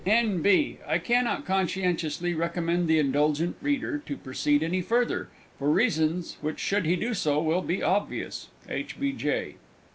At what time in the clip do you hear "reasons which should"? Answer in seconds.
5.69-6.87